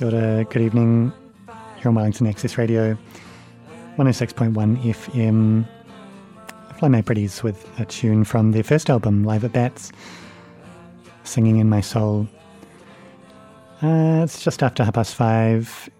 [0.00, 1.12] Kia ora, good evening.
[1.76, 2.96] Here on Wellington Access Radio,
[3.98, 5.68] 106.1 FM.
[6.78, 9.92] Fly My Pretties with a tune from their first album, Live at Bats,
[11.24, 12.26] Singing in My Soul.
[13.82, 15.90] Uh, it's just after half past five.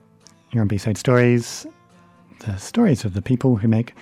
[0.50, 1.66] You're on B-Side Stories,
[2.46, 3.92] the stories of the people who make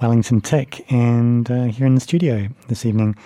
[0.00, 0.90] Wellington tick.
[0.90, 3.16] And uh, here in the studio this evening,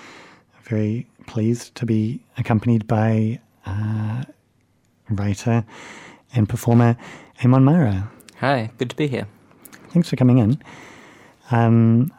[0.65, 4.25] very pleased to be accompanied by uh,
[5.09, 5.65] writer
[6.35, 6.97] and performer
[7.41, 8.09] Eamonn Marra.
[8.41, 9.27] Hi, good to be here.
[9.91, 10.61] Thanks for coming in.
[11.51, 12.13] Um,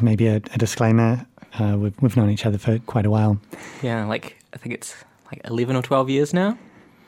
[0.00, 1.26] maybe a, a disclaimer.
[1.58, 3.38] Uh, we've, we've known each other for quite a while.
[3.82, 4.94] Yeah, like I think it's
[5.30, 6.56] like eleven or twelve years now.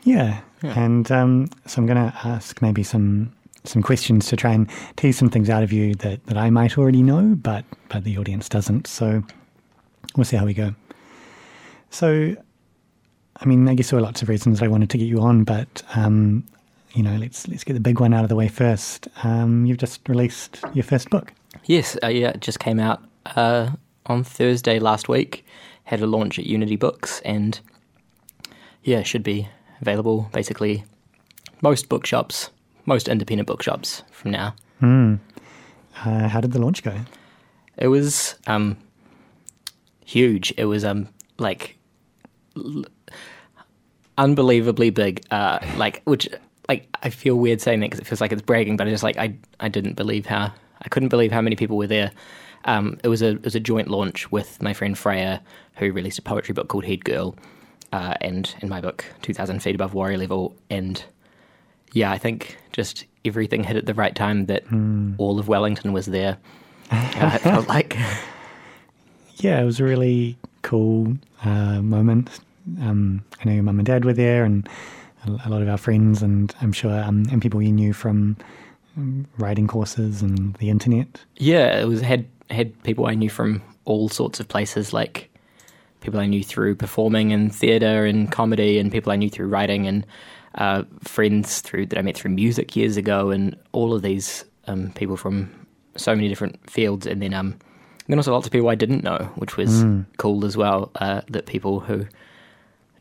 [0.02, 0.78] Yeah, Yeah.
[0.78, 3.32] and um, so I'm going to ask maybe some
[3.66, 6.76] some questions to try and tease some things out of you that, that I might
[6.76, 8.86] already know, but but the audience doesn't.
[8.86, 9.22] So
[10.14, 10.74] we'll see how we go.
[11.88, 12.36] So,
[13.36, 15.44] I mean, I guess there were lots of reasons I wanted to get you on,
[15.44, 16.44] but um,
[16.92, 19.08] you know, let's let's get the big one out of the way first.
[19.22, 21.32] Um, you've just released your first book.
[21.64, 23.02] Yes, uh, yeah, it just came out
[23.36, 23.70] uh,
[24.06, 25.44] on Thursday last week.
[25.84, 27.60] Had a launch at Unity Books, and
[28.82, 29.48] yeah, it should be
[29.80, 30.84] available basically
[31.60, 32.50] most bookshops,
[32.86, 34.54] most independent bookshops from now.
[36.04, 37.00] Uh, how did the launch go?
[37.76, 38.76] It was um,
[40.04, 40.52] huge.
[40.56, 41.76] It was um, like
[44.18, 45.24] unbelievably big.
[45.30, 46.28] Uh, like which
[46.68, 49.02] like I feel weird saying it because it feels like it's bragging, but I just
[49.02, 52.12] like I I didn't believe how I couldn't believe how many people were there.
[52.66, 55.42] Um, it was a it was a joint launch with my friend Freya,
[55.76, 57.36] who released a poetry book called Head Girl,
[57.92, 61.04] uh, and in my book Two Thousand Feet Above Worry Level, and
[61.92, 64.64] yeah, I think just everything hit at the right time that
[65.18, 66.38] all of Wellington was there.
[66.90, 67.96] Uh, it felt like
[69.36, 72.40] Yeah, it was a really cool uh, moment.
[72.80, 74.68] Um, I know your mum and dad were there, and
[75.26, 78.36] a, lot of our friends, and I'm sure um, and people you knew from
[78.96, 81.24] um, writing courses and the internet.
[81.36, 85.30] Yeah, it was had had people I knew from all sorts of places, like
[86.00, 89.86] people I knew through performing and theatre and comedy, and people I knew through writing,
[89.86, 90.06] and
[90.56, 94.90] uh, friends through that I met through music years ago, and all of these um,
[94.92, 95.50] people from
[95.96, 97.58] so many different fields, and then um,
[98.08, 99.84] then also lots of people I didn't know, which was
[100.18, 100.90] cool as well.
[100.96, 102.06] Uh, that people who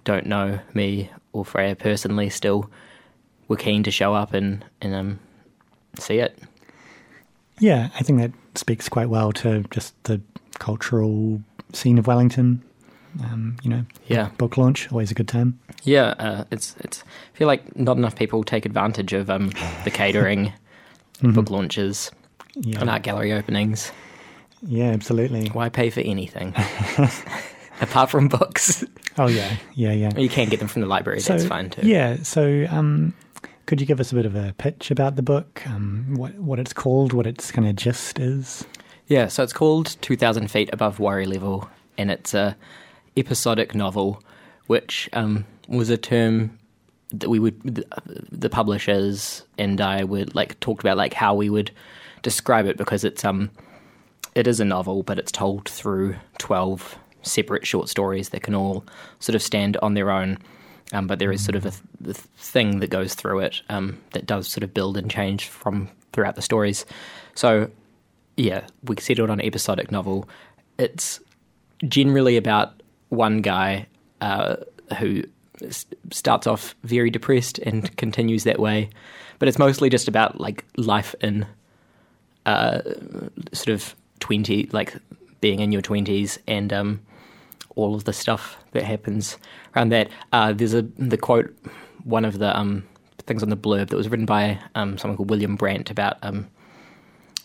[0.06, 2.70] don't know me or Freya personally still
[3.48, 5.20] were keen to show up and and um,
[6.00, 6.38] see it.
[7.60, 10.22] Yeah, I think that speaks quite well to just the
[10.60, 11.42] cultural
[11.72, 12.62] scene of Wellington.
[13.24, 14.30] Um, you know, Yeah.
[14.40, 15.60] book launch always a good time.
[15.84, 17.04] Yeah, uh, it's it's.
[17.34, 19.52] I feel like not enough people take advantage of um,
[19.84, 20.52] the catering,
[21.22, 22.10] book launches,
[22.56, 23.92] Yeah, and art gallery openings.
[24.66, 25.48] Yeah, absolutely.
[25.50, 26.54] Why pay for anything
[27.82, 28.84] apart from books?
[29.18, 30.18] Oh yeah, yeah, yeah.
[30.18, 31.20] You can get them from the library.
[31.20, 31.88] So, that's fine too.
[31.88, 32.18] Yeah.
[32.24, 33.14] So, um,
[33.66, 35.64] could you give us a bit of a pitch about the book?
[35.68, 38.66] Um, what what it's called, what its kind of gist is?
[39.08, 42.56] Yeah, so it's called 2000 Feet Above Worry Level, and it's a
[43.18, 44.24] episodic novel,
[44.68, 46.58] which um, was a term
[47.12, 47.86] that we would, the,
[48.32, 51.70] the publishers and I would like talked about like how we would
[52.24, 53.52] describe it because it's um,
[54.36, 58.84] it is a novel, but it's told through 12 separate short stories that can all
[59.20, 60.38] sort of stand on their own.
[60.92, 63.98] Um, but there is sort of a th- the thing that goes through it um,
[64.12, 66.86] that does sort of build and change from throughout the stories.
[67.36, 67.70] So
[68.38, 70.28] yeah, we settled on an episodic novel.
[70.78, 71.20] It's
[71.88, 73.88] generally about one guy
[74.22, 74.58] uh,
[75.00, 75.24] who
[75.64, 78.90] s- starts off very depressed and continues that way,
[79.40, 81.46] but it's mostly just about like life in
[82.46, 82.82] uh,
[83.52, 84.96] sort of twenty, like
[85.42, 87.02] being in your twenties, and um,
[87.76, 89.38] all of the stuff that happens
[89.76, 90.10] around that.
[90.32, 91.54] Uh, there's a the quote,
[92.04, 92.84] one of the um,
[93.28, 96.48] things on the blurb that was written by um, someone called William Brandt about um,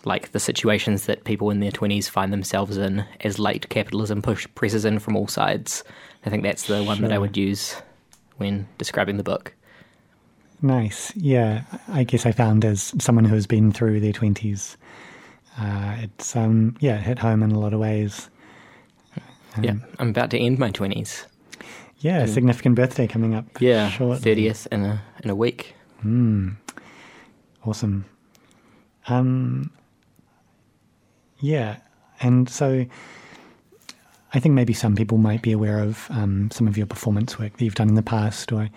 [0.05, 4.47] like the situations that people in their 20s find themselves in as late capitalism push
[4.55, 5.85] presses in from all sides.
[6.25, 7.75] I think that's the one that I would use
[8.37, 9.55] when describing the book.
[10.61, 11.15] Nice.
[11.15, 14.77] Yeah, I guess I found as someone who has been through their twenties,
[15.59, 18.31] uh, it's um, yeah, it hit home in a lot of ways.
[19.57, 21.25] Um, yeah, I'm about to end my 20s.
[22.01, 23.61] Yeah, a significant birthday coming up.
[23.61, 23.91] Yeah.
[23.91, 25.75] 30th in a in a week.
[27.65, 28.05] Awesome.
[29.09, 29.73] Um,
[31.41, 31.79] yeah,
[32.21, 32.87] and so
[34.35, 37.57] I think maybe some people might be aware of um, some of your performance work
[37.57, 38.69] that you've done in the past, or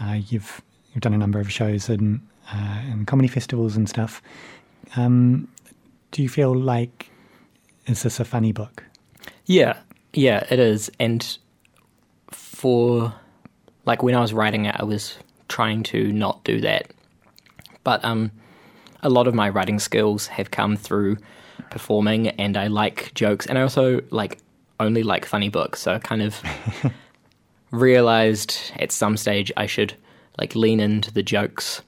[0.00, 0.60] uh, you've
[0.92, 2.20] you've done a number of shows and
[2.52, 4.22] uh, in comedy festivals and stuff.
[4.96, 5.48] Um,
[6.10, 7.10] do you feel like
[7.86, 8.84] is this a funny book?
[9.46, 9.78] Yeah,
[10.12, 10.90] yeah, it is.
[10.98, 11.38] And
[12.30, 13.14] for
[13.84, 15.16] like when I was writing it, I was
[15.48, 16.92] trying to not do that.
[17.84, 18.32] But um,
[19.02, 21.18] a lot of my writing skills have come through
[21.70, 24.38] performing, and I like jokes, and I also like
[24.80, 25.80] only like funny books.
[25.80, 26.42] So I kind of
[27.70, 29.94] realized at some stage I should
[30.38, 31.82] like lean into the jokes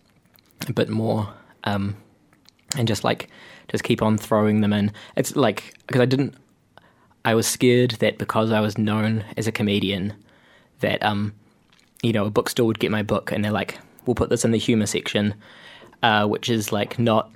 [0.68, 1.28] a bit more,
[1.64, 1.96] um,
[2.76, 3.28] and just like
[3.68, 4.92] just keep on throwing them in.
[5.16, 6.34] It's like because I didn't.
[7.24, 10.14] I was scared that because I was known as a comedian,
[10.80, 11.34] that um,
[12.02, 14.50] you know, a bookstore would get my book and they're like, "We'll put this in
[14.50, 15.34] the humor section,"
[16.02, 17.30] uh, which is like not.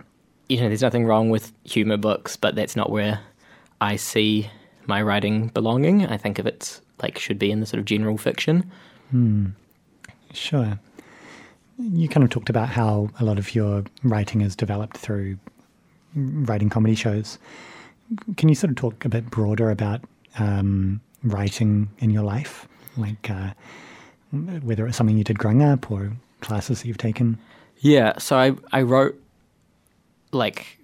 [0.49, 3.20] You know, there's nothing wrong with humor books, but that's not where
[3.81, 4.50] I see
[4.87, 6.05] my writing belonging.
[6.06, 8.70] I think of it like should be in the sort of general fiction.
[10.32, 10.78] Sure.
[11.78, 15.38] You kind of talked about how a lot of your writing is developed through
[16.14, 17.38] writing comedy shows.
[18.37, 20.03] Can you sort of talk a bit broader about
[20.38, 22.69] um, writing in your life?
[22.97, 23.53] Like uh,
[24.32, 27.38] whether it's something you did growing up or classes that you've taken?
[27.79, 29.20] Yeah, so I I wrote
[30.32, 30.79] like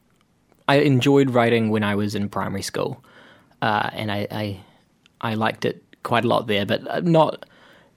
[0.69, 3.03] I enjoyed writing when I was in primary school,
[3.63, 4.61] uh, and I, I
[5.21, 7.47] I liked it quite a lot there, but not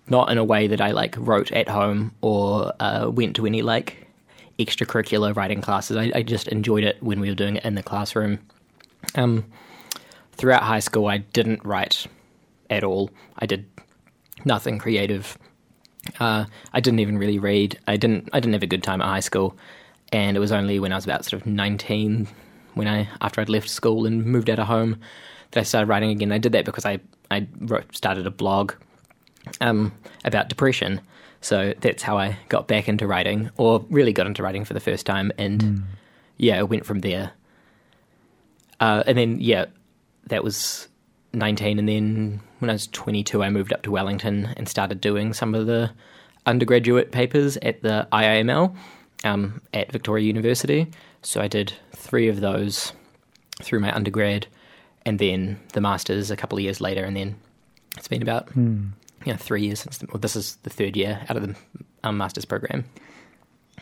[0.07, 3.61] not in a way that I like wrote at home or uh, went to any
[3.61, 4.07] like
[4.65, 5.97] extracurricular writing classes.
[5.97, 8.39] I, I just enjoyed it when we were doing it in the classroom.
[9.15, 9.45] Um,
[10.33, 12.07] throughout high school, I didn't write
[12.69, 13.09] at all.
[13.39, 13.65] I did
[14.45, 15.37] nothing creative.
[16.19, 17.79] Uh, I didn't even really read.
[17.87, 18.29] I didn't.
[18.33, 19.55] I didn't have a good time at high school,
[20.11, 22.27] and it was only when I was about sort of nineteen,
[22.73, 24.99] when I after I'd left school and moved out of home,
[25.51, 26.31] that I started writing again.
[26.31, 26.99] I did that because I
[27.29, 28.73] I wrote, started a blog
[29.59, 29.93] um,
[30.25, 31.01] about depression.
[31.41, 34.79] So that's how I got back into writing, or really got into writing for the
[34.79, 35.31] first time.
[35.37, 35.83] And
[36.37, 37.31] yeah, it went from there.
[38.79, 39.65] Uh, and then yeah,
[40.27, 40.87] that was
[41.33, 45.33] nineteen, and then when I was twenty-two, I moved up to Wellington and started doing
[45.33, 45.91] some of the
[46.45, 48.75] undergraduate papers at the IIML
[49.23, 50.87] um, at Victoria University.
[51.21, 52.93] So I did three of those
[53.61, 54.47] through my undergrad,
[55.05, 57.35] and then the masters a couple of years later, and then
[57.97, 58.49] it's been about
[59.25, 59.97] you know three years since.
[59.99, 61.55] The, well, this is the third year out of the
[62.03, 62.85] um, masters program.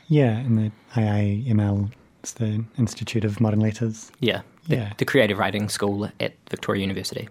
[0.07, 1.91] Yeah, and the IIML
[2.23, 4.11] is the Institute of Modern Letters.
[4.19, 4.93] Yeah, the, Yeah.
[4.97, 7.29] the creative writing school at Victoria University.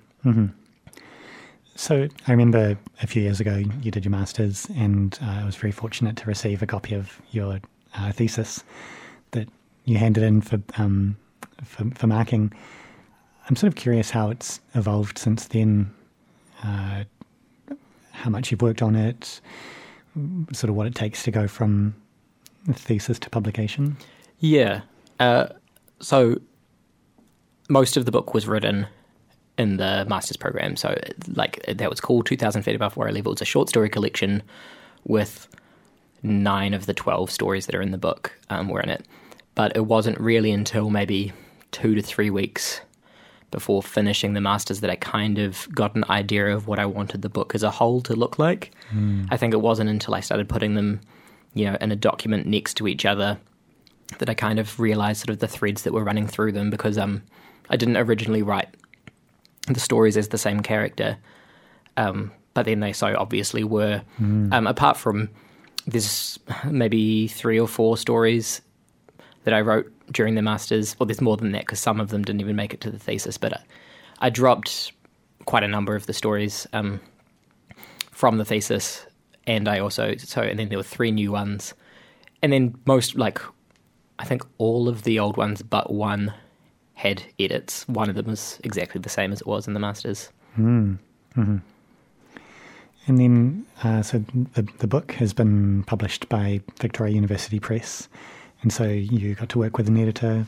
[1.76, 5.54] So I remember a few years ago you did your masters, and uh, I was
[5.56, 7.60] very fortunate to receive a copy of your
[7.94, 8.64] uh, thesis
[9.30, 9.48] that
[9.84, 11.16] you handed in for, um,
[11.64, 12.52] for for marking.
[13.48, 15.90] I'm sort of curious how it's evolved since then.
[16.64, 17.04] Uh,
[18.18, 19.40] how much you've worked on it,
[20.52, 21.94] sort of what it takes to go from
[22.72, 23.96] thesis to publication.
[24.40, 24.82] Yeah.
[25.20, 25.48] Uh,
[26.00, 26.40] so
[27.68, 28.86] most of the book was written
[29.56, 30.76] in the master's program.
[30.76, 30.96] So,
[31.34, 33.32] like, that was called 2000 Feet Above Water Level.
[33.32, 34.42] It's a short story collection
[35.04, 35.48] with
[36.22, 39.06] nine of the 12 stories that are in the book um, were in it.
[39.54, 41.32] But it wasn't really until maybe
[41.72, 42.80] two to three weeks
[43.50, 47.22] before finishing the masters that I kind of got an idea of what I wanted
[47.22, 48.72] the book as a whole to look like.
[49.30, 51.00] I think it wasn't until I started putting them,
[51.54, 53.38] you know, in a document next to each other
[54.18, 56.98] that I kind of realized sort of the threads that were running through them because
[56.98, 57.22] um,
[57.70, 58.68] I didn't originally write
[59.66, 61.18] the stories as the same character,
[61.96, 64.02] um, but then they so obviously were.
[64.52, 65.30] Um, apart from
[65.86, 68.60] there's maybe three or four stories
[69.48, 70.94] that I wrote during the masters.
[70.98, 72.98] Well, there's more than that because some of them didn't even make it to the
[72.98, 73.62] thesis, but I,
[74.18, 74.92] I dropped
[75.46, 77.00] quite a number of the stories um,
[78.10, 79.06] from the thesis,
[79.46, 81.72] and I also so and then there were three new ones,
[82.42, 83.40] and then most like
[84.18, 86.34] I think all of the old ones but one
[86.92, 87.88] had edits.
[87.88, 90.28] One of them was exactly the same as it was in the masters.
[90.56, 90.96] Hmm.
[93.06, 98.08] And then, uh, so the, the book has been published by Victoria University Press.
[98.62, 100.46] And so you got to work with an editor.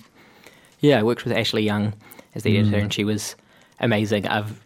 [0.81, 1.93] Yeah, I worked with Ashleigh Young
[2.35, 3.37] as the editor, and she was
[3.79, 4.27] amazing.
[4.27, 4.61] I've,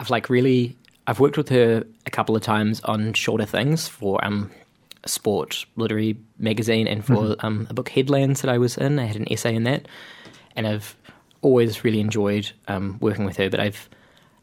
[0.00, 0.76] I've like really,
[1.06, 4.50] I've worked with her a couple of times on shorter things for um,
[5.04, 8.98] a sport literary magazine and for um, a book Headlands that I was in.
[8.98, 9.86] I had an essay in that,
[10.56, 10.96] and I've
[11.42, 13.48] always really enjoyed um, working with her.
[13.48, 13.88] But I've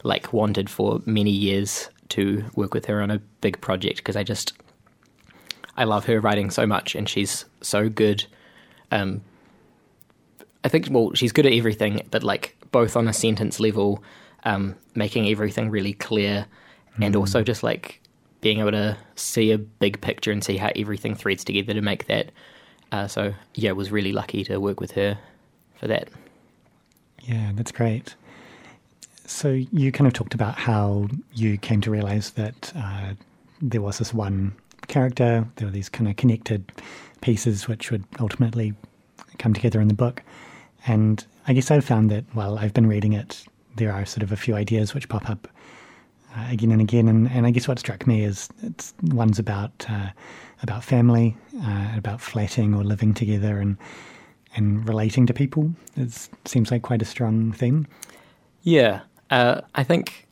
[0.03, 4.24] like wanted for many years to work with her on a big project because I
[4.24, 4.53] just
[5.81, 8.23] I love her writing so much, and she's so good.
[8.91, 9.21] Um,
[10.63, 14.03] I think well, she's good at everything, but like both on a sentence level,
[14.43, 16.45] um, making everything really clear,
[17.01, 18.00] and also just like
[18.41, 22.05] being able to see a big picture and see how everything threads together to make
[22.05, 22.31] that.
[22.91, 25.17] Uh, so yeah, was really lucky to work with her
[25.79, 26.09] for that.
[27.23, 28.13] Yeah, that's great.
[29.25, 33.13] So you kind of talked about how you came to realize that uh,
[33.63, 34.53] there was this one
[34.91, 35.48] character.
[35.55, 36.71] There were these kind of connected
[37.21, 38.74] pieces which would ultimately
[39.39, 40.21] come together in the book.
[40.86, 43.43] And I guess I've found that while I've been reading it,
[43.75, 45.48] there are sort of a few ideas which pop up
[46.36, 47.07] uh, again and again.
[47.07, 50.10] And, and I guess what struck me is it's one's about uh,
[50.63, 53.77] about family, uh, about flatting or living together, and
[54.55, 55.74] and relating to people.
[55.95, 57.88] It seems like quite a strong theme.
[58.63, 60.27] Yeah, uh, I think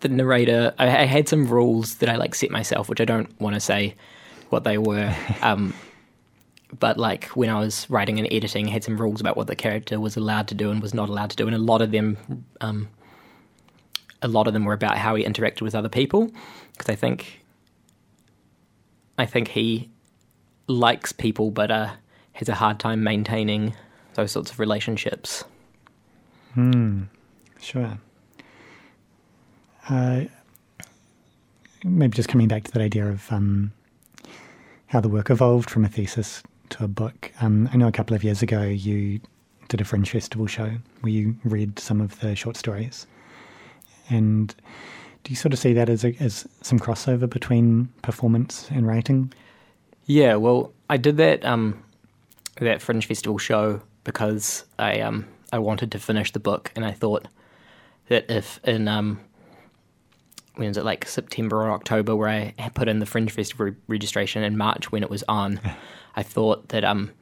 [0.00, 0.74] the narrator.
[0.78, 3.60] I, I, had some rules that I like set myself, which I don't want to
[3.60, 3.94] say
[4.50, 5.14] what they were.
[5.42, 5.74] Um,
[6.78, 9.56] but like when I was writing and editing, I had some rules about what the
[9.56, 11.92] character was allowed to do and was not allowed to do, and a lot of
[11.92, 12.88] them, um,
[14.20, 16.30] a lot of them were about how he interacted with other people,
[16.72, 17.42] because I think,
[19.16, 19.88] I think he
[20.66, 21.90] likes people, but uh,
[22.32, 23.74] has a hard time maintaining
[24.14, 25.44] those sorts of relationships.
[26.52, 27.04] Hmm.
[27.60, 27.98] Sure.
[29.88, 30.24] Uh,
[31.84, 33.72] maybe just coming back to that idea of um,
[34.86, 37.32] how the work evolved from a thesis to a book.
[37.40, 39.20] Um, I know a couple of years ago you
[39.68, 43.06] did a Fringe Festival show where you read some of the short stories.
[44.10, 44.54] And
[45.24, 49.32] do you sort of see that as, a, as some crossover between performance and writing?
[50.06, 51.82] Yeah, well, I did that um,
[52.60, 56.92] that Fringe Festival show because I um, I wanted to finish the book, and I
[56.92, 57.28] thought
[58.08, 59.20] that if in um,
[60.58, 64.42] when was it like September or October where I put in the Fringe Festival registration
[64.42, 65.60] in March when it was on,
[66.16, 67.12] I thought that um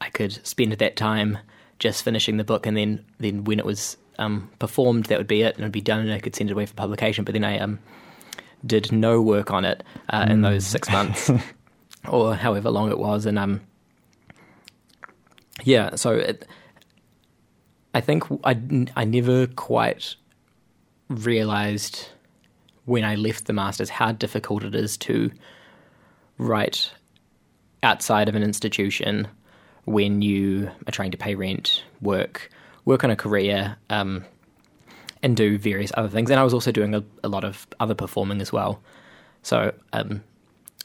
[0.00, 1.38] I could spend that time
[1.78, 5.42] just finishing the book and then then when it was um, performed that would be
[5.42, 7.24] it and it would be done and I could send it away for publication.
[7.24, 7.78] But then I um
[8.66, 10.30] did no work on it uh, mm.
[10.30, 11.30] in those six months
[12.08, 13.60] or however long it was and um
[15.62, 16.46] yeah so it,
[17.94, 18.60] I think I,
[18.96, 20.16] I never quite
[21.08, 22.08] realized
[22.88, 25.30] when I left the Masters how difficult it is to
[26.38, 26.90] write
[27.82, 29.28] outside of an institution
[29.84, 32.50] when you are trying to pay rent, work,
[32.86, 34.24] work on a career, um,
[35.22, 36.30] and do various other things.
[36.30, 38.80] And I was also doing a, a lot of other performing as well.
[39.42, 40.24] So, um,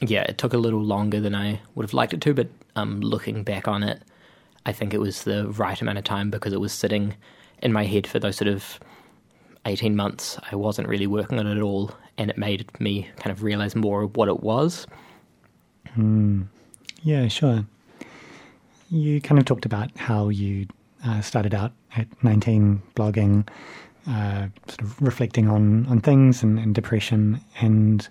[0.02, 3.00] yeah, it took a little longer than I would have liked it to, but um,
[3.00, 4.02] looking back on it,
[4.66, 7.14] I think it was the right amount of time because it was sitting
[7.62, 8.78] in my head for those sort of
[9.66, 13.30] 18 months, I wasn't really working on it at all, and it made me kind
[13.30, 14.86] of realize more of what it was.
[15.96, 16.46] Mm.
[17.02, 17.64] Yeah, sure.
[18.90, 20.66] You kind of talked about how you
[21.04, 23.46] uh, started out at 19 blogging,
[24.08, 27.40] uh, sort of reflecting on, on things and, and depression.
[27.60, 28.06] And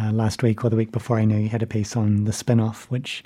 [0.00, 2.32] uh, last week or the week before, I know you had a piece on the
[2.32, 3.24] spin off, which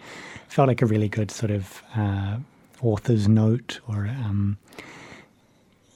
[0.49, 2.39] felt like a really good sort of uh,
[2.83, 4.59] author's note or um,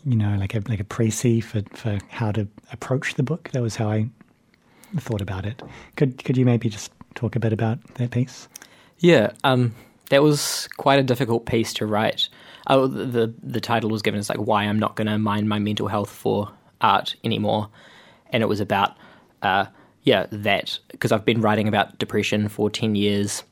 [0.07, 3.51] you know, like a like a précis for, for how to approach the book.
[3.53, 4.09] That was how I
[4.99, 5.61] thought about it.
[5.97, 8.49] Could could you maybe just talk a bit about that piece?
[8.99, 9.75] Yeah, um,
[10.11, 12.29] that was quite a difficult piece to write.
[12.69, 15.59] Oh, the the title was given as like why I'm not going to mind my
[15.59, 17.69] mental health for art anymore,
[18.31, 18.97] and it was about
[19.43, 19.67] uh,
[20.05, 23.43] yeah that because I've been writing about depression for ten years,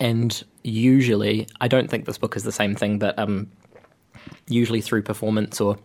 [0.00, 3.50] and usually I don't think this book is the same thing, but um,
[4.48, 5.78] usually through performance or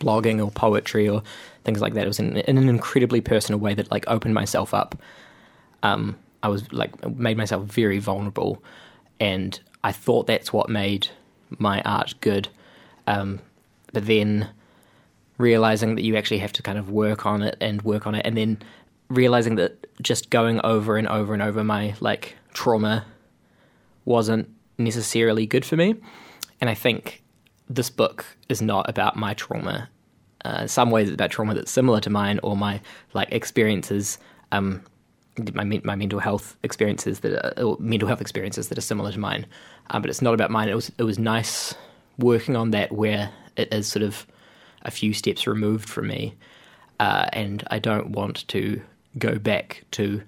[0.00, 1.22] blogging or poetry or
[1.64, 2.04] things like that.
[2.04, 4.96] It was in, in an incredibly personal way that like opened myself up.
[5.82, 8.62] Um, I was like made myself very vulnerable,
[9.18, 11.08] and I thought that's what made
[11.58, 12.48] my art good.
[13.06, 13.40] Um,
[13.92, 14.48] but then
[15.38, 18.24] realizing that you actually have to kind of work on it and work on it,
[18.24, 18.58] and then
[19.08, 23.04] realizing that just going over and over and over my like trauma
[24.04, 24.48] wasn't
[24.78, 25.94] necessarily good for me.
[26.60, 27.22] And I think
[27.70, 29.88] this book is not about my trauma.
[30.44, 32.80] Uh, in some ways, it's about trauma that's similar to mine, or my
[33.14, 34.18] like experiences,
[34.52, 34.82] um,
[35.54, 39.46] my my mental health experiences that are, mental health experiences that are similar to mine.
[39.90, 40.68] Um, but it's not about mine.
[40.68, 41.74] It was it was nice
[42.18, 44.26] working on that where it is sort of
[44.82, 46.34] a few steps removed from me,
[46.98, 48.82] uh, and I don't want to
[49.18, 50.22] go back to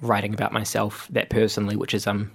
[0.00, 2.30] writing about myself that personally, which is um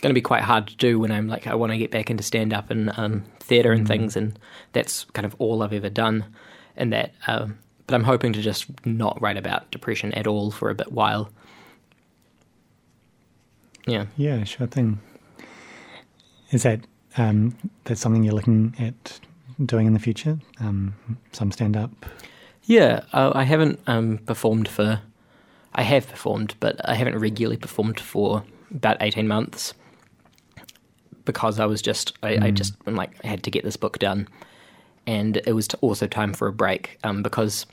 [0.00, 2.10] going to be quite hard to do when I'm like I want to get back
[2.10, 3.88] into stand up and um, theatre and mm.
[3.88, 4.38] things, and
[4.72, 6.24] that's kind of all I've ever done.
[6.76, 10.70] And that, um, but I'm hoping to just not write about depression at all for
[10.70, 11.30] a bit while.
[13.86, 14.06] Yeah.
[14.16, 15.00] Yeah, sure thing.
[16.50, 16.80] Is that
[17.16, 19.20] um, that's something you're looking at
[19.64, 20.38] doing in the future?
[20.60, 20.94] Um,
[21.32, 21.90] some stand up.
[22.64, 25.02] Yeah, uh, I haven't um, performed for.
[25.74, 29.74] I have performed, but I haven't regularly performed for about eighteen months
[31.30, 32.42] because I was just I, mm.
[32.42, 34.26] I just like I had to get this book done,
[35.06, 37.66] and it was also time for a break um, because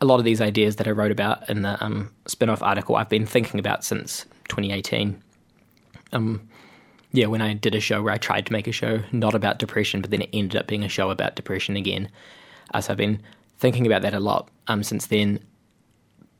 [0.00, 2.96] a lot of these ideas that I wrote about in the um, spin off article,
[2.96, 5.22] I've been thinking about since 2018.
[6.12, 6.48] Um,
[7.12, 9.58] yeah, when I did a show where I tried to make a show not about
[9.58, 12.10] depression, but then it ended up being a show about depression again.
[12.72, 13.20] Uh, so I've been
[13.58, 15.38] thinking about that a lot um, since then.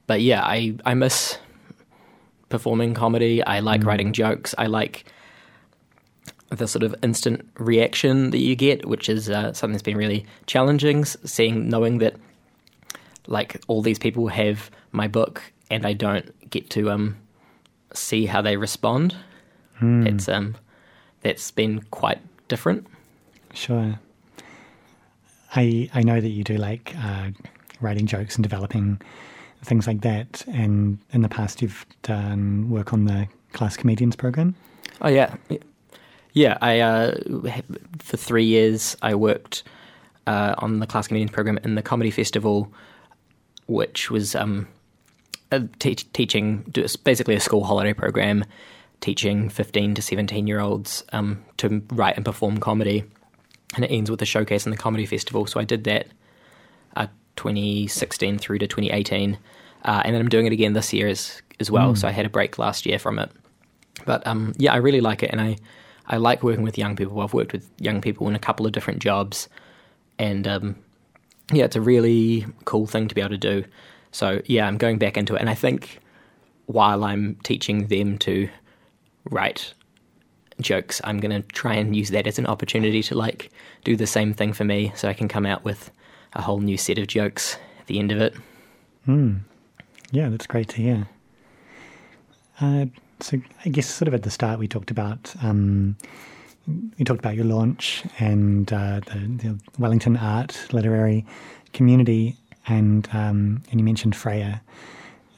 [0.06, 1.38] But yeah, I, I miss
[2.49, 3.42] performing comedy.
[3.44, 4.54] I like writing jokes.
[4.58, 5.04] I like
[6.59, 10.26] the sort of instant reaction that you get, which is uh, something that's been really
[10.47, 11.04] challenging.
[11.04, 12.16] Seeing, knowing that
[13.26, 17.16] like all these people have my book and I don't get to um,
[17.94, 19.16] see how they respond.
[20.06, 20.56] It's um,
[21.23, 22.87] that's been quite different.
[23.54, 23.99] Sure.
[25.54, 27.30] I I know that you do like uh,
[27.80, 29.00] writing jokes and developing
[29.64, 34.54] things like that, and in the past you've done work on the Class Comedians program.
[35.00, 35.35] Oh yeah,
[36.32, 36.58] yeah.
[36.60, 37.14] I uh,
[37.98, 39.62] for three years I worked
[40.26, 42.72] uh, on the class comedians program in the comedy festival,
[43.66, 44.68] which was um,
[45.50, 46.62] a te- teaching
[47.04, 48.44] basically a school holiday program,
[49.00, 53.04] teaching fifteen to seventeen year olds um, to write and perform comedy,
[53.74, 55.46] and it ends with a showcase in the comedy festival.
[55.46, 56.06] So I did that,
[56.96, 59.38] uh, 2016 through to 2018,
[59.84, 61.94] uh, and then I'm doing it again this year as as well.
[61.94, 63.30] So I had a break last year from it.
[64.04, 65.56] But um, yeah, I really like it, and I
[66.06, 67.21] I like working with young people.
[67.21, 69.49] I've worked with young people in a couple of different jobs,
[70.18, 70.76] and um,
[71.52, 73.64] yeah, it's a really cool thing to be able to do.
[74.11, 76.00] So yeah, I'm going back into it, and I think
[76.66, 78.49] while I'm teaching them to
[79.25, 79.75] write
[80.61, 83.50] jokes, I'm going to try and use that as an opportunity to like
[83.85, 85.90] do the same thing for me, so I can come out with
[86.35, 88.35] a whole new set of jokes at the end of it.
[90.11, 91.09] Yeah, that's great to hear.
[92.61, 92.87] Uh,
[93.22, 95.96] so I guess sort of at the start we talked about um,
[97.04, 101.24] talked about your launch and uh, the, the Wellington art literary
[101.72, 102.36] community,
[102.66, 104.62] and um, and you mentioned Freya,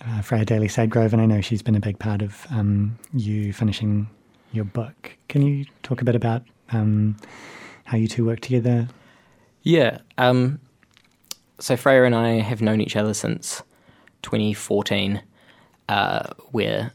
[0.07, 3.53] uh, Freya Daly Sadgrove, and I know she's been a big part of um, you
[3.53, 4.09] finishing
[4.53, 5.17] your book.
[5.29, 7.17] Can you talk a bit about um,
[7.85, 8.89] how you two work together?
[9.63, 9.99] Yeah.
[10.19, 10.61] Um,
[11.59, 13.63] so Freya and I have known each other since
[14.23, 15.23] 2014,
[15.89, 16.93] uh, where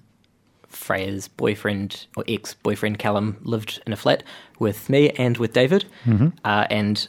[0.70, 4.24] Freya's boyfriend or ex boyfriend Callum lived in a flat
[4.60, 5.86] with me and with David.
[6.46, 7.08] Uh, and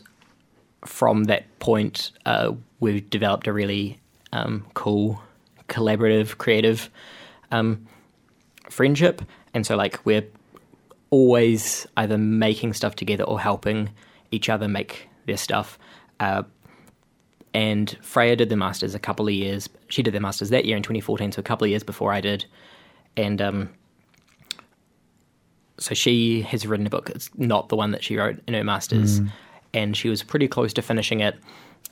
[0.85, 3.99] from that point, uh, we've developed a really
[4.33, 5.23] um, cool,
[5.69, 6.91] collaborative, creative
[7.51, 7.87] um,
[8.71, 9.23] friendship.
[9.53, 10.25] And so, like, we're
[11.11, 13.91] always either making stuff together or helping
[14.31, 15.79] each other make their stuff.
[16.19, 16.45] Uh,
[17.53, 19.69] and Freya did the masters a couple of years.
[19.89, 22.21] She did the masters that year in 2014, so a couple of years before I
[22.21, 22.47] did.
[23.17, 23.71] And um,
[25.79, 27.11] so she has written a book.
[27.11, 29.21] It's not the one that she wrote in her masters,
[29.75, 31.37] and she was pretty close to finishing it.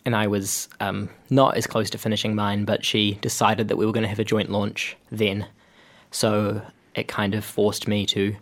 [0.04, 3.85] And I was um, not as close to finishing mine, but she decided that we
[3.85, 5.46] were going to have a joint launch then.
[6.11, 6.62] So
[6.94, 8.37] it kind of forced me to.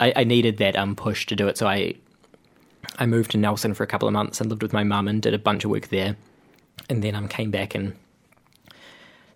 [0.00, 1.94] I, I needed that um, push to do it, so I
[2.98, 5.22] I moved to Nelson for a couple of months and lived with my mum and
[5.22, 6.16] did a bunch of work there,
[6.88, 7.94] and then um, came back and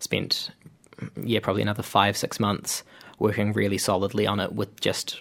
[0.00, 0.50] spent
[1.16, 2.82] yeah probably another five six months
[3.18, 5.20] working really solidly on it with just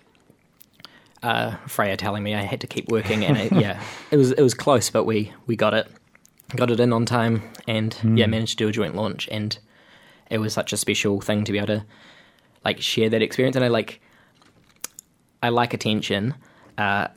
[1.24, 4.42] uh, Freya telling me I had to keep working, and it, yeah, it was it
[4.42, 5.88] was close, but we we got it
[6.56, 9.58] got it in on time, and yeah managed to do a joint launch, and
[10.30, 11.86] it was such a special thing to be able to
[12.64, 14.02] like share that experience, and I like
[15.42, 16.36] I like attention.
[16.78, 17.08] Uh,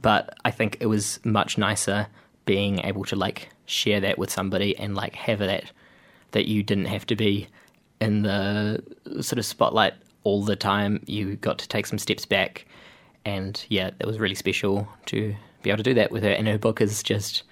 [0.00, 2.08] but I think it was much nicer
[2.44, 5.72] being able to like share that with somebody and like have that
[6.32, 7.48] that you didn't have to be
[8.00, 8.82] in the
[9.20, 11.02] sort of spotlight all the time.
[11.06, 12.66] You got to take some steps back,
[13.24, 16.30] and yeah, that was really special to be able to do that with her.
[16.30, 17.42] And her book is just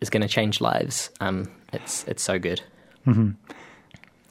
[0.00, 1.10] is going to change lives.
[1.20, 2.62] Um, it's it's so good.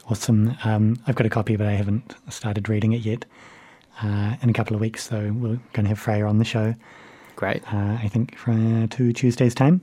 [0.09, 0.57] Awesome.
[0.63, 3.25] Um, I've got a copy, but I haven't started reading it yet.
[4.01, 6.73] Uh, in a couple of weeks, so we're going to have Freya on the show.
[7.35, 7.61] Great.
[7.71, 9.81] uh, I think, for uh, two Tuesdays' time.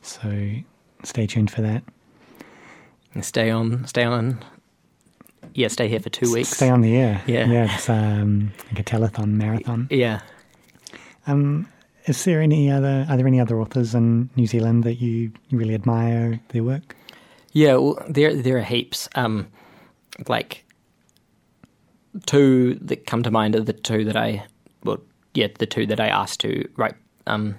[0.00, 0.52] So
[1.02, 1.82] stay tuned for that.
[3.14, 4.44] And stay on, stay on.
[5.58, 6.50] Yeah, stay here for two weeks.
[6.50, 7.20] Stay on the air.
[7.26, 7.50] Yeah.
[7.50, 9.88] Yeah, it's um, like a telethon marathon.
[9.90, 10.20] Yeah.
[11.26, 11.68] Um,
[12.06, 15.74] is there any other, are there any other authors in New Zealand that you, really
[15.74, 16.94] admire their work?
[17.50, 19.08] Yeah, well, there there are heaps.
[19.16, 19.48] Um,
[20.28, 20.64] like
[22.26, 24.46] two that come to mind are the two that I,
[24.84, 24.98] well,
[25.34, 26.94] yeah, the two that I asked to write
[27.26, 27.56] um,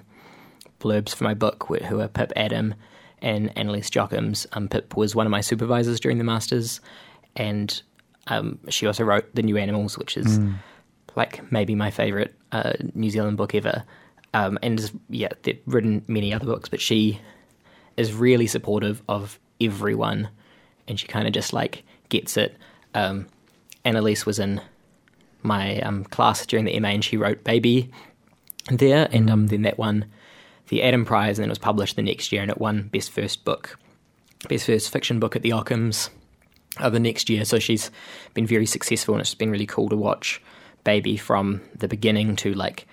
[0.80, 2.74] blurbs for my book, who are Pip Adam
[3.20, 4.46] and Annaleese Jochems.
[4.54, 6.80] Um, Pip was one of my supervisors during the masters,
[7.36, 7.82] and
[8.26, 10.38] um, she also wrote The New Animals, which is
[11.16, 13.84] like maybe my favorite uh, New Zealand book ever.
[14.32, 17.20] Um, and yeah, they've written many other books, but she
[17.96, 20.28] is really supportive of everyone,
[20.86, 22.56] and she kind of just like gets it.
[22.94, 23.26] Um,
[23.84, 24.60] Annaleese was in
[25.42, 27.90] my um, class during the MA, and she wrote Baby
[28.70, 30.04] there, and um, then that won
[30.68, 33.10] the Adam Prize, and then it was published the next year, and it won Best
[33.10, 33.78] First Book,
[34.48, 36.10] Best First Fiction Book at the Ockhams
[36.78, 37.44] uh, the next year.
[37.44, 37.90] So she's
[38.34, 40.40] been very successful, and it's been really cool to watch
[40.84, 42.86] Baby from the beginning to like,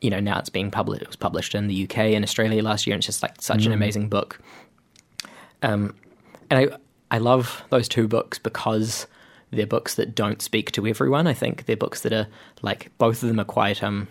[0.00, 1.02] you know, now it's being published.
[1.02, 3.66] It was published in the UK and Australia last year, and it's just like such
[3.66, 4.40] an amazing book.
[5.62, 5.94] Um,
[6.50, 6.76] and I
[7.10, 9.06] I love those two books because
[9.50, 11.26] they're books that don't speak to everyone.
[11.26, 12.26] I think they're books that are
[12.62, 14.08] like both of them are quite um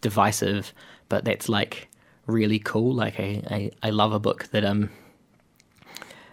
[0.00, 0.72] divisive,
[1.08, 1.88] but that's like
[2.26, 2.94] really cool.
[2.94, 4.90] Like I, I, I love a book that um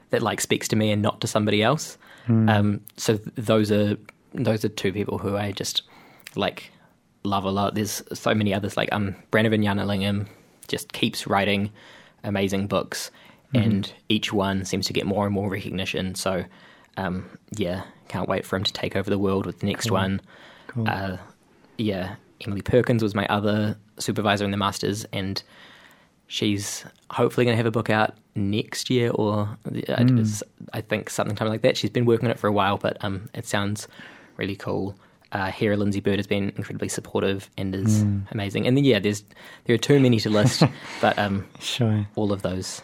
[0.09, 1.97] that like speaks to me and not to somebody else.
[2.29, 3.97] Um, so th- those are
[4.33, 5.81] those are two people who I just
[6.35, 6.71] like
[7.23, 7.73] love a lot.
[7.75, 10.27] There's so many others like um Brannavan Gnanalingam
[10.67, 11.71] just keeps writing
[12.23, 13.09] amazing books,
[13.53, 16.13] and each one seems to get more and more recognition.
[16.15, 16.45] So
[16.97, 19.97] um, yeah, can't wait for him to take over the world with the next Cool.
[19.97, 20.21] one.
[20.67, 20.87] Cool.
[20.87, 21.17] Uh,
[21.77, 22.15] yeah,
[22.45, 25.41] Emily Perkins was my other supervisor in the masters, and
[26.29, 29.57] she's hopefully going to have a book out next year, or
[29.89, 30.05] I-
[30.71, 31.75] I think something time like that.
[31.75, 33.87] She's been working on it for a while, but um, it sounds
[34.37, 34.95] really cool.
[35.31, 38.65] Uh, Hera Lindsay Bird has been incredibly supportive and is amazing.
[38.65, 39.23] And then yeah, there's
[39.65, 40.63] there are too many to list,
[41.01, 42.07] but um, Sure.
[42.15, 42.81] all of those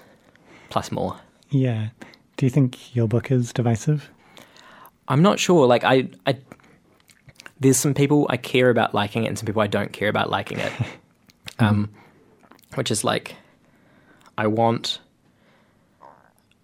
[0.69, 1.15] plus more.
[1.49, 1.89] Yeah.
[2.38, 4.10] Do you think your book is divisive?
[5.08, 5.65] I'm not sure.
[5.67, 6.38] Like I, I,
[7.60, 10.29] there's some people I care about liking it, and some people I don't care about
[10.29, 10.73] liking it.
[11.60, 11.89] um,
[12.73, 13.36] which is like,
[14.38, 14.99] I want,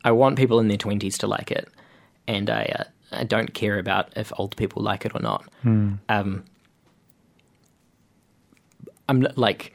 [0.03, 1.69] I want people in their twenties to like it,
[2.27, 5.47] and I, uh, I don't care about if old people like it or not.
[6.09, 6.43] Um,
[9.07, 9.73] I'm like,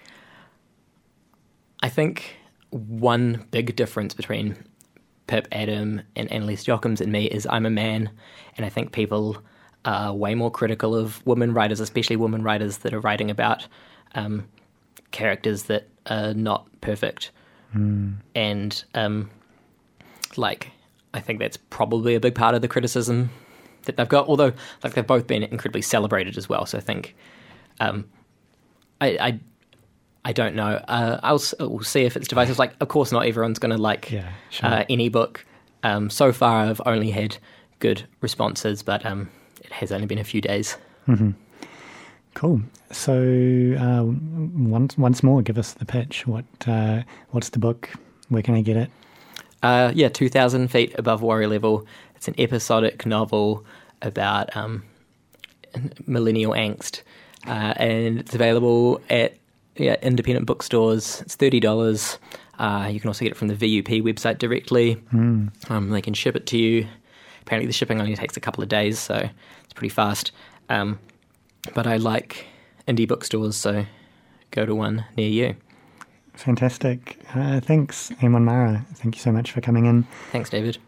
[1.83, 2.37] I think
[2.71, 4.57] one big difference between
[5.27, 8.11] Pip, Adam, and Annaleese Jochems and me is I'm a man,
[8.57, 9.39] and I think people
[9.85, 13.67] are way more critical of women writers, especially women writers that are writing about
[14.15, 14.47] um,
[15.11, 17.31] characters that are not perfect.
[18.35, 19.31] And um,
[20.37, 20.71] like,
[21.13, 23.29] I think that's probably a big part of the criticism
[23.85, 24.27] that they've got.
[24.29, 26.65] Although, like, they've both been incredibly celebrated as well.
[26.65, 27.15] So I think
[27.81, 28.07] um,
[29.01, 29.41] I, I
[30.25, 30.83] I don't know.
[30.89, 32.59] Uh, I'll we'll see if it's divisive.
[32.59, 34.69] Like, of course, not everyone's going to like Yeah, sure.
[34.71, 35.45] uh, any book.
[35.83, 37.37] Um, so far, I've only had
[37.79, 39.29] good responses, but um,
[39.63, 40.79] it has only been a few days.
[42.37, 42.61] Cool.
[42.93, 43.15] So
[43.81, 46.27] uh, once once more, give us the pitch.
[46.27, 47.89] What uh, what's the book?
[48.29, 48.91] Where can I get it?
[49.63, 51.87] Uh, yeah, 2,000 feet above worry level.
[52.15, 53.65] It's an episodic novel
[54.03, 54.85] about um,
[56.07, 57.01] millennial angst,
[57.47, 59.39] uh, and it's available at
[59.77, 61.23] yeah, independent bookstores.
[61.23, 62.19] It's thirty dollars.
[62.59, 65.03] Uh, you can also get it from the VUP website directly.
[65.71, 66.87] Um, they can ship it to you.
[67.41, 69.27] Apparently, the shipping only takes a couple of days, so
[69.65, 70.33] it's pretty fast.
[70.69, 70.99] Um,
[71.75, 72.47] but I like
[72.87, 73.87] indie bookstores, so
[74.51, 75.57] go to one near you.
[76.35, 77.19] Fantastic.
[77.35, 78.85] Uh, thanks, Eamonn Marra.
[78.95, 80.07] Thank you so much for coming in.
[80.33, 80.79] Thanks, David.